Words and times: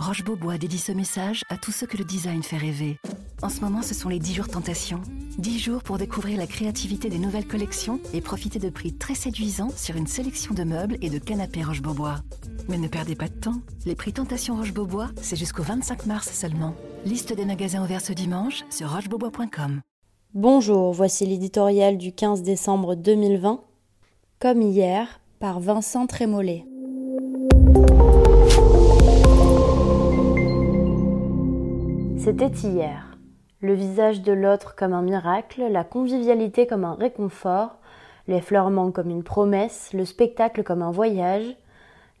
Roche 0.00 0.24
Beaubois 0.24 0.56
dédie 0.56 0.78
ce 0.78 0.92
message 0.92 1.44
à 1.50 1.58
tous 1.58 1.72
ceux 1.72 1.86
que 1.86 1.98
le 1.98 2.04
design 2.04 2.42
fait 2.42 2.56
rêver. 2.56 2.96
En 3.42 3.50
ce 3.50 3.60
moment, 3.60 3.82
ce 3.82 3.92
sont 3.92 4.08
les 4.08 4.18
10 4.18 4.32
jours 4.32 4.48
tentation. 4.48 5.02
10 5.36 5.58
jours 5.58 5.82
pour 5.82 5.98
découvrir 5.98 6.38
la 6.38 6.46
créativité 6.46 7.10
des 7.10 7.18
nouvelles 7.18 7.46
collections 7.46 8.00
et 8.14 8.22
profiter 8.22 8.58
de 8.58 8.70
prix 8.70 8.94
très 8.94 9.14
séduisants 9.14 9.68
sur 9.76 9.96
une 9.96 10.06
sélection 10.06 10.54
de 10.54 10.64
meubles 10.64 10.96
et 11.02 11.10
de 11.10 11.18
canapés 11.18 11.62
Roche 11.62 11.82
Beaubois. 11.82 12.22
Mais 12.70 12.78
ne 12.78 12.88
perdez 12.88 13.14
pas 13.14 13.28
de 13.28 13.34
temps. 13.34 13.60
Les 13.84 13.94
prix 13.94 14.14
Tentation 14.14 14.56
Roche 14.56 14.72
Beaubois, 14.72 15.10
c'est 15.20 15.36
jusqu'au 15.36 15.62
25 15.62 16.06
mars 16.06 16.32
seulement. 16.32 16.74
Liste 17.04 17.34
des 17.34 17.44
magasins 17.44 17.84
ouverts 17.84 18.00
ce 18.00 18.14
dimanche 18.14 18.64
sur 18.70 18.90
rochebeaubois.com. 18.90 19.82
Bonjour, 20.32 20.94
voici 20.94 21.26
l'éditorial 21.26 21.98
du 21.98 22.12
15 22.12 22.40
décembre 22.40 22.94
2020. 22.94 23.62
Comme 24.38 24.62
hier, 24.62 25.20
par 25.40 25.60
Vincent 25.60 26.06
Trémollet. 26.06 26.64
C'était 32.22 32.48
hier. 32.48 33.16
Le 33.62 33.72
visage 33.72 34.20
de 34.20 34.32
l'autre 34.32 34.74
comme 34.76 34.92
un 34.92 35.00
miracle, 35.00 35.62
la 35.70 35.84
convivialité 35.84 36.66
comme 36.66 36.84
un 36.84 36.92
réconfort, 36.92 37.78
l'effleurement 38.28 38.90
comme 38.90 39.08
une 39.08 39.22
promesse, 39.22 39.94
le 39.94 40.04
spectacle 40.04 40.62
comme 40.62 40.82
un 40.82 40.90
voyage, 40.90 41.56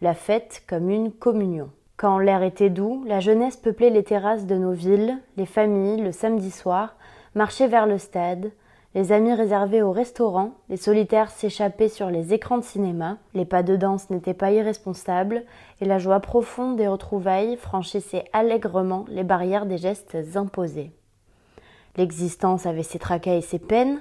la 0.00 0.14
fête 0.14 0.62
comme 0.66 0.88
une 0.88 1.12
communion. 1.12 1.68
Quand 1.98 2.18
l'air 2.18 2.42
était 2.42 2.70
doux, 2.70 3.04
la 3.06 3.20
jeunesse 3.20 3.58
peuplait 3.58 3.90
les 3.90 4.02
terrasses 4.02 4.46
de 4.46 4.56
nos 4.56 4.72
villes, 4.72 5.18
les 5.36 5.44
familles, 5.44 6.00
le 6.00 6.12
samedi 6.12 6.50
soir, 6.50 6.96
marchaient 7.34 7.68
vers 7.68 7.86
le 7.86 7.98
stade, 7.98 8.52
les 8.94 9.12
amis 9.12 9.32
réservés 9.32 9.82
au 9.82 9.92
restaurant, 9.92 10.52
les 10.68 10.76
solitaires 10.76 11.30
s'échappaient 11.30 11.88
sur 11.88 12.10
les 12.10 12.34
écrans 12.34 12.58
de 12.58 12.64
cinéma, 12.64 13.18
les 13.34 13.44
pas 13.44 13.62
de 13.62 13.76
danse 13.76 14.10
n'étaient 14.10 14.34
pas 14.34 14.50
irresponsables, 14.50 15.44
et 15.80 15.84
la 15.84 15.98
joie 15.98 16.20
profonde 16.20 16.76
des 16.76 16.88
retrouvailles 16.88 17.56
franchissait 17.56 18.24
allègrement 18.32 19.04
les 19.08 19.24
barrières 19.24 19.66
des 19.66 19.78
gestes 19.78 20.16
imposés. 20.34 20.90
L'existence 21.96 22.66
avait 22.66 22.82
ses 22.82 22.98
tracas 22.98 23.34
et 23.34 23.42
ses 23.42 23.58
peines, 23.60 24.00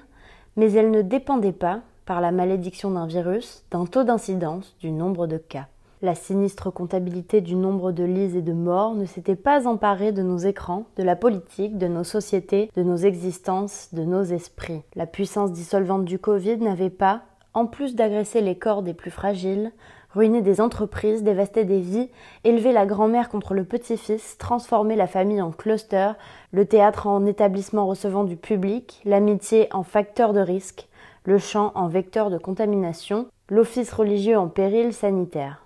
mais 0.55 0.71
elle 0.73 0.91
ne 0.91 1.01
dépendait 1.01 1.51
pas, 1.51 1.81
par 2.05 2.21
la 2.21 2.31
malédiction 2.31 2.89
d'un 2.89 3.05
virus, 3.05 3.63
d'un 3.69 3.85
taux 3.85 4.03
d'incidence, 4.03 4.75
du 4.79 4.89
nombre 4.89 5.27
de 5.27 5.37
cas. 5.37 5.67
La 6.01 6.15
sinistre 6.15 6.71
comptabilité 6.71 7.41
du 7.41 7.57
nombre 7.57 7.91
de 7.91 8.05
lits 8.05 8.37
et 8.37 8.41
de 8.41 8.53
morts 8.53 8.95
ne 8.95 9.03
s'était 9.03 9.35
pas 9.35 9.67
emparée 9.67 10.13
de 10.13 10.21
nos 10.21 10.37
écrans, 10.37 10.85
de 10.95 11.03
la 11.03 11.17
politique, 11.17 11.77
de 11.77 11.89
nos 11.89 12.05
sociétés, 12.05 12.71
de 12.77 12.83
nos 12.83 12.95
existences, 12.95 13.93
de 13.93 14.03
nos 14.05 14.23
esprits. 14.23 14.81
La 14.95 15.05
puissance 15.05 15.51
dissolvante 15.51 16.05
du 16.05 16.17
Covid 16.17 16.55
n'avait 16.59 16.89
pas, 16.89 17.23
en 17.53 17.65
plus 17.65 17.95
d'agresser 17.95 18.39
les 18.39 18.57
corps 18.57 18.81
des 18.81 18.93
plus 18.93 19.11
fragiles, 19.11 19.73
ruiné 20.13 20.41
des 20.41 20.61
entreprises, 20.61 21.21
dévasté 21.21 21.65
des 21.65 21.81
vies, 21.81 22.09
élevé 22.45 22.71
la 22.71 22.85
grand-mère 22.85 23.27
contre 23.27 23.53
le 23.53 23.65
petit-fils, 23.65 24.37
transformé 24.37 24.95
la 24.95 25.07
famille 25.07 25.41
en 25.41 25.51
cluster, 25.51 26.11
le 26.53 26.65
théâtre 26.65 27.07
en 27.07 27.25
établissement 27.25 27.85
recevant 27.85 28.23
du 28.23 28.37
public, 28.37 29.01
l'amitié 29.03 29.67
en 29.73 29.83
facteur 29.83 30.31
de 30.31 30.39
risque, 30.39 30.87
le 31.25 31.39
chant 31.39 31.73
en 31.75 31.89
vecteur 31.89 32.29
de 32.29 32.37
contamination, 32.37 33.27
l'office 33.49 33.91
religieux 33.91 34.37
en 34.37 34.47
péril 34.47 34.93
sanitaire. 34.93 35.65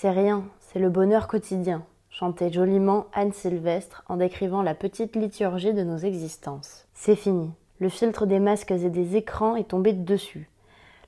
C'est 0.00 0.10
rien, 0.10 0.44
c'est 0.60 0.78
le 0.78 0.90
bonheur 0.90 1.26
quotidien, 1.26 1.82
chantait 2.08 2.52
joliment 2.52 3.06
Anne 3.12 3.32
Sylvestre 3.32 4.04
en 4.08 4.16
décrivant 4.16 4.62
la 4.62 4.76
petite 4.76 5.16
liturgie 5.16 5.74
de 5.74 5.82
nos 5.82 5.96
existences. 5.96 6.86
C'est 6.94 7.16
fini. 7.16 7.50
Le 7.80 7.88
filtre 7.88 8.24
des 8.24 8.38
masques 8.38 8.70
et 8.70 8.90
des 8.90 9.16
écrans 9.16 9.56
est 9.56 9.70
tombé 9.70 9.92
dessus. 9.92 10.50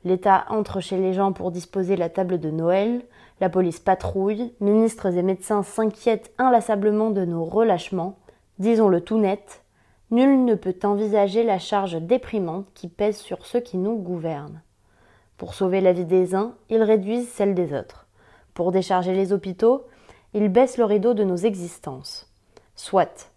L'État 0.02 0.44
entre 0.48 0.80
chez 0.80 0.96
les 0.96 1.12
gens 1.12 1.32
pour 1.32 1.52
disposer 1.52 1.94
la 1.94 2.08
table 2.08 2.40
de 2.40 2.50
Noël, 2.50 3.02
la 3.40 3.48
police 3.48 3.78
patrouille, 3.78 4.52
ministres 4.58 5.06
et 5.06 5.22
médecins 5.22 5.62
s'inquiètent 5.62 6.32
inlassablement 6.38 7.10
de 7.10 7.24
nos 7.24 7.44
relâchements. 7.44 8.18
Disons-le 8.58 9.02
tout 9.02 9.18
net, 9.18 9.62
nul 10.10 10.44
ne 10.44 10.56
peut 10.56 10.80
envisager 10.82 11.44
la 11.44 11.60
charge 11.60 12.02
déprimante 12.02 12.66
qui 12.74 12.88
pèse 12.88 13.18
sur 13.18 13.46
ceux 13.46 13.60
qui 13.60 13.78
nous 13.78 13.98
gouvernent. 13.98 14.62
Pour 15.36 15.54
sauver 15.54 15.80
la 15.80 15.92
vie 15.92 16.06
des 16.06 16.34
uns, 16.34 16.56
ils 16.70 16.82
réduisent 16.82 17.28
celle 17.28 17.54
des 17.54 17.72
autres. 17.72 18.08
Pour 18.60 18.72
décharger 18.72 19.14
les 19.14 19.32
hôpitaux, 19.32 19.86
ils 20.34 20.50
baissent 20.50 20.76
le 20.76 20.84
rideau 20.84 21.14
de 21.14 21.24
nos 21.24 21.36
existences. 21.36 22.30
Soit. 22.76 23.32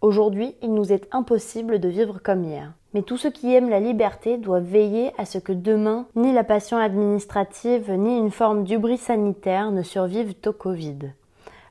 Aujourd'hui, 0.00 0.54
il 0.62 0.72
nous 0.72 0.92
est 0.92 1.08
impossible 1.10 1.80
de 1.80 1.88
vivre 1.88 2.20
comme 2.22 2.44
hier. 2.44 2.72
Mais 2.92 3.02
tous 3.02 3.16
ceux 3.16 3.32
qui 3.32 3.52
aiment 3.52 3.68
la 3.68 3.80
liberté 3.80 4.38
doivent 4.38 4.62
veiller 4.62 5.10
à 5.18 5.24
ce 5.24 5.38
que 5.38 5.52
demain, 5.52 6.06
ni 6.14 6.32
la 6.32 6.44
passion 6.44 6.76
administrative, 6.76 7.90
ni 7.90 8.16
une 8.16 8.30
forme 8.30 8.62
d'ubris 8.62 8.98
sanitaire 8.98 9.72
ne 9.72 9.82
survivent 9.82 10.36
au 10.46 10.52
Covid. 10.52 10.98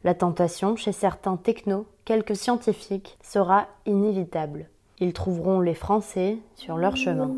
La 0.03 0.13
tentation, 0.13 0.75
chez 0.75 0.91
certains 0.91 1.37
technos, 1.37 1.85
quelques 2.03 2.35
scientifiques, 2.35 3.17
sera 3.23 3.67
inévitable. 3.85 4.65
Ils 4.99 5.13
trouveront 5.13 5.61
les 5.61 5.73
Français 5.73 6.37
sur 6.55 6.75
leur 6.75 6.97
chemin. 6.97 7.31